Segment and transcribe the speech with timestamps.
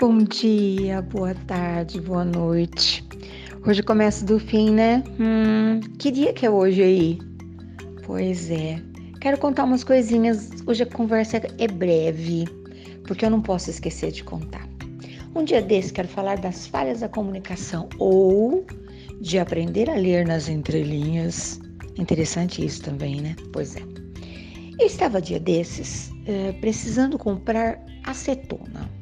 [0.00, 3.04] Bom dia, boa tarde, boa noite.
[3.66, 5.02] Hoje começa do fim, né?
[5.18, 7.18] Hum, que dia que é hoje aí?
[8.06, 8.80] Pois é.
[9.20, 10.50] Quero contar umas coisinhas.
[10.68, 12.44] Hoje a conversa é breve,
[13.08, 14.68] porque eu não posso esquecer de contar.
[15.34, 18.64] Um dia desse quero falar das falhas da comunicação ou
[19.20, 21.60] de aprender a ler nas entrelinhas.
[21.98, 23.34] Interessante isso também, né?
[23.52, 23.82] Pois é.
[24.78, 28.97] Eu estava dia desses eh, precisando comprar acetona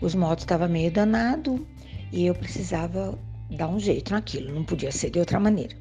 [0.00, 1.66] os motos estavam meio danado
[2.12, 3.18] e eu precisava
[3.50, 5.74] dar um jeito naquilo, não podia ser de outra maneira.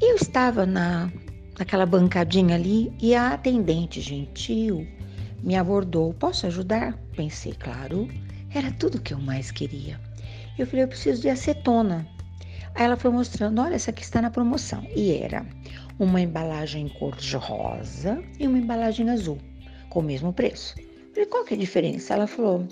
[0.00, 1.10] Eu estava na,
[1.58, 4.86] naquela bancadinha ali e a atendente gentil
[5.42, 6.12] me abordou.
[6.14, 6.94] Posso ajudar?
[7.14, 8.08] Pensei, claro,
[8.54, 10.00] era tudo que eu mais queria.
[10.58, 12.06] Eu falei, eu preciso de acetona.
[12.74, 14.86] Aí ela foi mostrando, olha, essa aqui está na promoção.
[14.94, 15.46] E era
[15.98, 19.38] uma embalagem cor de rosa e uma embalagem azul,
[19.88, 20.74] com o mesmo preço.
[20.78, 22.14] Eu falei, qual que é a diferença?
[22.14, 22.66] Ela falou,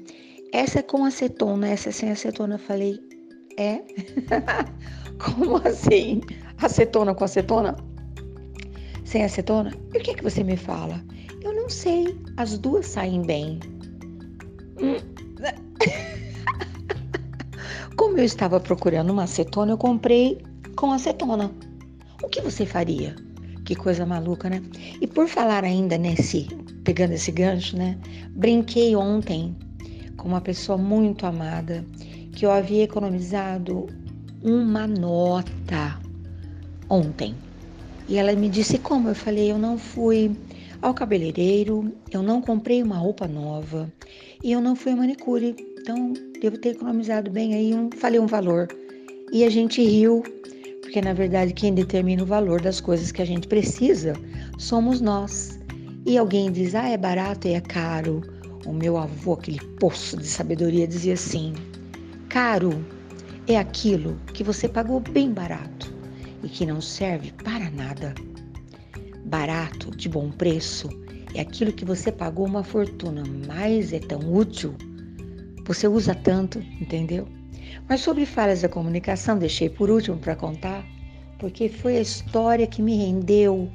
[0.55, 2.55] essa é com acetona, essa sem acetona.
[2.55, 3.00] Eu falei,
[3.58, 3.83] é?
[5.19, 6.20] Como assim?
[6.58, 7.77] Acetona com acetona?
[9.05, 9.72] Sem acetona?
[9.92, 11.02] E o que, é que você me fala?
[11.42, 13.58] Eu não sei, as duas saem bem.
[17.97, 20.41] Como eu estava procurando uma acetona, eu comprei
[20.77, 21.50] com acetona.
[22.22, 23.16] O que você faria?
[23.64, 24.62] Que coisa maluca, né?
[25.00, 26.47] E por falar ainda nesse,
[26.84, 27.98] pegando esse gancho, né?
[28.36, 29.56] Brinquei ontem
[30.25, 31.84] com uma pessoa muito amada
[32.33, 33.86] que eu havia economizado
[34.42, 36.00] uma nota
[36.89, 37.34] ontem.
[38.08, 39.11] E ela me disse como.
[39.11, 40.34] Eu falei, eu não fui
[40.81, 43.92] ao cabeleireiro, eu não comprei uma roupa nova
[44.42, 45.55] e eu não fui a manicure.
[45.78, 48.69] Então, devo ter economizado bem aí, um, falei um valor.
[49.31, 50.22] E a gente riu,
[50.81, 54.14] porque na verdade quem determina o valor das coisas que a gente precisa
[54.59, 55.61] somos nós.
[56.06, 58.34] E alguém diz, ah, é barato e é caro.
[58.67, 61.55] O meu avô, aquele poço de sabedoria, dizia assim:
[62.28, 62.84] caro
[63.47, 65.93] é aquilo que você pagou bem barato
[66.43, 68.15] e que não serve para nada.
[69.27, 70.88] Barato, de bom preço,
[71.34, 74.75] é aquilo que você pagou uma fortuna, mas é tão útil.
[75.67, 77.28] Você usa tanto, entendeu?
[77.88, 80.87] Mas sobre falhas da comunicação, deixei por último para contar,
[81.38, 83.71] porque foi a história que me rendeu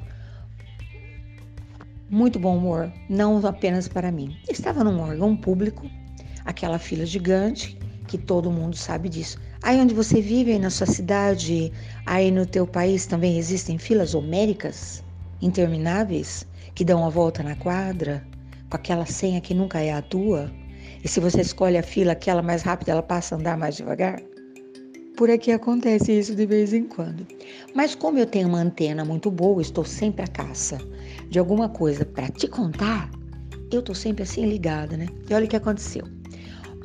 [2.10, 4.36] muito bom humor, não apenas para mim.
[4.50, 5.88] Estava num órgão público,
[6.44, 7.78] aquela fila gigante,
[8.08, 9.38] que todo mundo sabe disso.
[9.62, 11.72] Aí onde você vive, aí na sua cidade,
[12.04, 15.04] aí no teu país também existem filas homéricas,
[15.40, 16.44] intermináveis,
[16.74, 18.26] que dão a volta na quadra,
[18.68, 20.50] com aquela senha que nunca é a tua.
[21.04, 24.20] E se você escolhe a fila, aquela mais rápida, ela passa a andar mais devagar.
[25.20, 27.26] Por aqui acontece isso de vez em quando.
[27.74, 30.78] Mas como eu tenho uma antena muito boa, estou sempre à caça
[31.28, 33.10] de alguma coisa para te contar,
[33.70, 35.06] eu tô sempre assim ligada, né?
[35.28, 36.06] E olha o que aconteceu.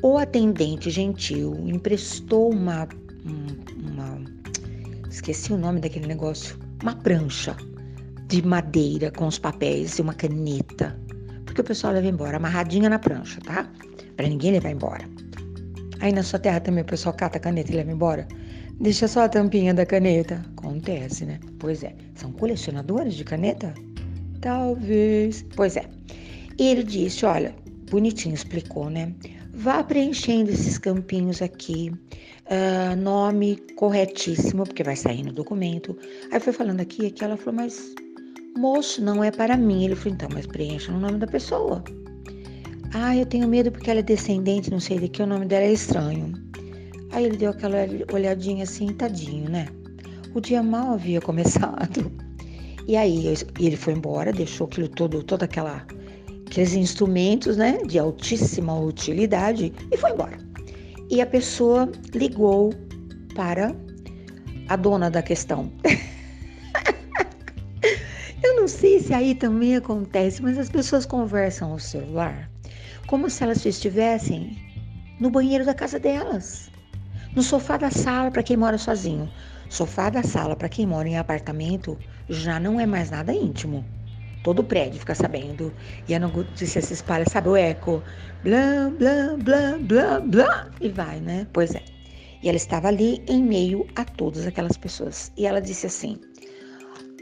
[0.03, 2.89] O atendente gentil emprestou uma,
[3.23, 4.21] uma
[5.09, 7.55] esqueci o nome daquele negócio, uma prancha
[8.27, 10.99] de madeira com os papéis e uma caneta,
[11.45, 13.71] porque o pessoal leva embora amarradinha na prancha, tá?
[14.17, 15.24] Para ninguém levar embora.
[15.99, 18.27] Aí na sua terra também o pessoal cata a caneta e leva embora.
[18.79, 20.45] Deixa só a tampinha da caneta.
[20.57, 21.39] Acontece, né?
[21.59, 21.95] Pois é.
[22.15, 23.73] São colecionadores de caneta?
[24.41, 25.45] Talvez.
[25.55, 25.85] Pois é.
[26.59, 27.55] Ele disse: olha,
[27.89, 29.13] bonitinho explicou, né?
[29.53, 31.91] Vá preenchendo esses campinhos aqui.
[32.45, 35.97] Uh, nome corretíssimo, porque vai sair no documento.
[36.31, 37.95] Aí foi falando aqui, aqui ela falou, mas
[38.57, 39.85] moço, não é para mim.
[39.85, 41.83] Ele falou, então, mas preencha o nome da pessoa.
[42.97, 45.65] Ah, eu tenho medo porque ela é descendente, não sei de que, o nome dela
[45.65, 46.31] é estranho.
[47.11, 47.79] Aí ele deu aquela
[48.13, 49.67] olhadinha assim, tadinho, né?
[50.33, 52.09] O dia mal havia começado.
[52.87, 55.85] E aí ele foi embora, deixou aquilo todo, toda aquela
[56.47, 60.37] aqueles instrumentos, né, de altíssima utilidade e foi embora.
[61.09, 62.73] E a pessoa ligou
[63.35, 63.75] para
[64.69, 65.69] a dona da questão.
[68.41, 72.49] Eu não sei se aí também acontece, mas as pessoas conversam no celular
[73.07, 74.57] como se elas estivessem
[75.19, 76.69] no banheiro da casa delas,
[77.35, 79.29] no sofá da sala para quem mora sozinho.
[79.69, 81.97] Sofá da sala para quem mora em apartamento
[82.29, 83.85] já não é mais nada íntimo.
[84.43, 85.73] Todo prédio fica sabendo
[86.07, 88.03] e a notícia se espalha, sabe o eco?
[88.43, 91.47] Blá, blá, blá, blá, blá, e vai, né?
[91.51, 91.83] Pois é.
[92.43, 95.31] E ela estava ali em meio a todas aquelas pessoas.
[95.35, 96.19] E ela disse assim: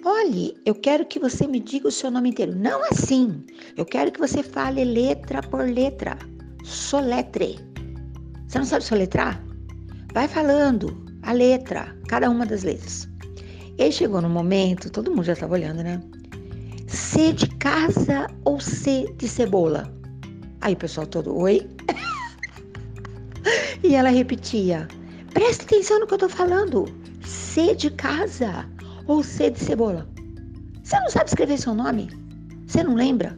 [0.06, 2.54] Olhe, eu quero que você me diga o seu nome inteiro.
[2.54, 3.42] Não assim.
[3.78, 6.18] Eu quero que você fale letra por letra.
[6.66, 7.58] Soletre.
[8.46, 9.42] Você não sabe soletrar?
[10.14, 13.08] Vai falando a letra, cada uma das letras.
[13.78, 16.02] E chegou no momento, todo mundo já estava olhando, né?
[16.88, 19.90] C de casa ou C de cebola?
[20.60, 21.66] Aí o pessoal todo, oi?
[23.84, 24.88] E ela repetia:
[25.34, 26.86] Presta atenção no que eu tô falando.
[27.26, 28.66] C de casa
[29.08, 30.08] ou C de cebola.
[30.84, 32.10] Você não sabe escrever seu nome?
[32.68, 33.38] Você não lembra?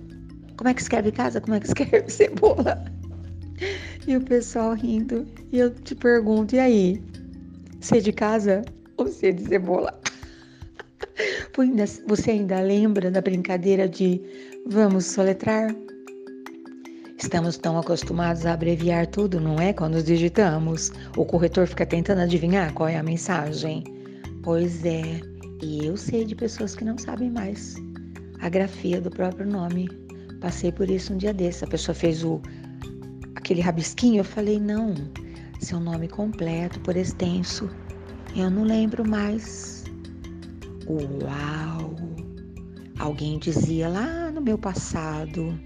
[0.58, 1.42] Como é que escreve casa?
[1.42, 2.84] Como é que escreve cebola?
[4.08, 5.26] E o pessoal rindo.
[5.52, 7.04] E eu te pergunto: e aí?
[7.82, 8.64] C de casa
[8.98, 10.00] ou C de cebola?
[12.08, 14.22] Você ainda lembra da brincadeira de
[14.68, 15.74] vamos soletrar?
[17.18, 19.72] Estamos tão acostumados a abreviar tudo, não é?
[19.72, 23.84] Quando digitamos, o corretor fica tentando adivinhar qual é a mensagem.
[24.44, 25.22] Pois é,
[25.66, 27.76] e eu sei de pessoas que não sabem mais
[28.40, 29.90] a grafia do próprio nome.
[30.40, 31.64] Passei por isso um dia desse.
[31.64, 32.40] A pessoa fez o
[33.36, 34.94] aquele rabisquinho, eu falei: "Não,
[35.60, 37.70] seu nome completo por extenso.
[38.36, 39.84] Eu não lembro mais."
[40.88, 41.96] Uau!
[43.00, 45.60] Alguém dizia lá no meu passado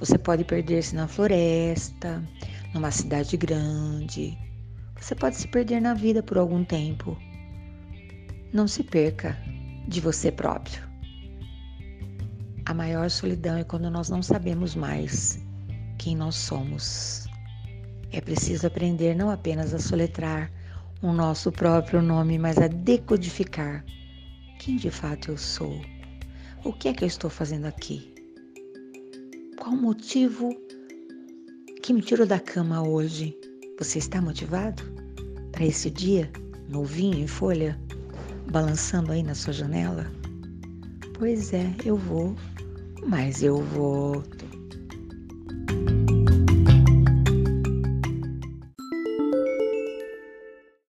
[0.00, 2.24] você pode perder-se na floresta,
[2.72, 4.36] numa cidade grande.
[4.98, 7.18] Você pode se perder na vida por algum tempo.
[8.52, 9.38] Não se perca
[9.86, 10.82] de você próprio.
[12.66, 15.38] A maior solidão é quando nós não sabemos mais
[15.98, 17.26] quem nós somos.
[18.10, 20.50] É preciso aprender não apenas a soletrar
[21.00, 23.84] o nosso próprio nome, mas a decodificar
[24.58, 25.80] quem de fato eu sou.
[26.64, 28.12] O que é que eu estou fazendo aqui?
[29.58, 30.50] Qual o motivo
[31.82, 33.38] que me tirou da cama hoje?
[33.78, 34.82] Você está motivado
[35.52, 36.30] para esse dia
[36.68, 37.80] novinho em folha,
[38.50, 40.06] balançando aí na sua janela?
[41.18, 42.34] Pois é, eu vou,
[43.06, 44.22] mas eu vou